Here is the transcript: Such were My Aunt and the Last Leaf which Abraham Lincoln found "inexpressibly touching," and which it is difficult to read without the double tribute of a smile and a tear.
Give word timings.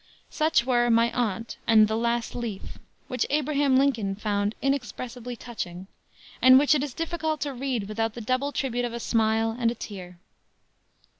Such 0.31 0.65
were 0.65 0.89
My 0.89 1.11
Aunt 1.11 1.57
and 1.67 1.87
the 1.87 1.95
Last 1.95 2.33
Leaf 2.33 2.79
which 3.07 3.27
Abraham 3.29 3.77
Lincoln 3.77 4.15
found 4.15 4.55
"inexpressibly 4.59 5.35
touching," 5.35 5.85
and 6.41 6.57
which 6.57 6.73
it 6.73 6.81
is 6.83 6.95
difficult 6.95 7.39
to 7.41 7.53
read 7.53 7.87
without 7.87 8.15
the 8.15 8.21
double 8.21 8.51
tribute 8.51 8.83
of 8.83 8.93
a 8.93 8.99
smile 8.99 9.51
and 9.59 9.69
a 9.69 9.75
tear. 9.75 10.17